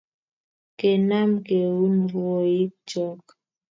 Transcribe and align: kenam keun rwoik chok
kenam 0.79 1.31
keun 1.45 1.95
rwoik 2.11 2.71
chok 2.89 3.23